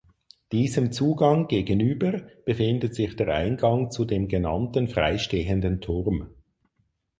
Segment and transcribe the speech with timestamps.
[0.51, 6.31] Diesem Zugang gegenüber befindet sich der Eingang zu dem genannten freistehenden Turm.